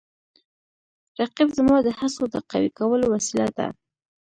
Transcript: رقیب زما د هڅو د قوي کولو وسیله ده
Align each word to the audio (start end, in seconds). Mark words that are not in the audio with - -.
رقیب 1.19 1.49
زما 1.57 1.77
د 1.83 1.87
هڅو 1.99 2.23
د 2.33 2.35
قوي 2.49 2.69
کولو 2.77 3.05
وسیله 3.15 3.47
ده 3.57 3.67